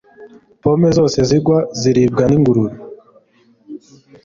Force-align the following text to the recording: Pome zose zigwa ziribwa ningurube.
Pome 0.61 0.89
zose 0.97 1.17
zigwa 1.29 1.57
ziribwa 1.79 2.23
ningurube. 2.29 2.73